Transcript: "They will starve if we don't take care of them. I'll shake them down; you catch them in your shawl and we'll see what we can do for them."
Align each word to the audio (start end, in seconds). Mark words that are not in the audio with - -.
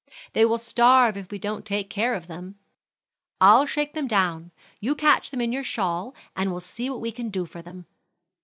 "They 0.33 0.45
will 0.45 0.57
starve 0.57 1.15
if 1.15 1.29
we 1.29 1.37
don't 1.37 1.63
take 1.63 1.87
care 1.91 2.15
of 2.15 2.25
them. 2.25 2.55
I'll 3.39 3.67
shake 3.67 3.93
them 3.93 4.07
down; 4.07 4.49
you 4.79 4.95
catch 4.95 5.29
them 5.29 5.41
in 5.41 5.51
your 5.51 5.63
shawl 5.63 6.15
and 6.35 6.49
we'll 6.49 6.59
see 6.59 6.89
what 6.89 7.01
we 7.01 7.11
can 7.11 7.29
do 7.29 7.45
for 7.45 7.61
them." 7.61 7.85